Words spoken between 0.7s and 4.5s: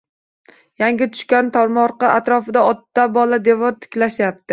Yangi tushgan tomorqa atrofida ota-bola devor tiklashayapti.